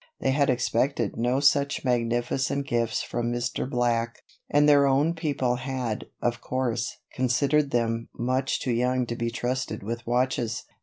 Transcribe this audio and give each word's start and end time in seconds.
They 0.19 0.31
had 0.31 0.49
expected 0.49 1.15
no 1.15 1.39
such 1.39 1.85
magnificent 1.85 2.65
gifts 2.65 3.03
from 3.03 3.31
Mr. 3.31 3.69
Black, 3.69 4.23
and 4.49 4.67
their 4.67 4.87
own 4.87 5.13
people 5.13 5.57
had, 5.57 6.05
of 6.23 6.41
course, 6.41 6.97
considered 7.13 7.69
them 7.69 8.09
much 8.17 8.59
too 8.59 8.73
young 8.73 9.05
to 9.05 9.15
be 9.15 9.29
trusted 9.29 9.83
with 9.83 10.07
watches. 10.07 10.63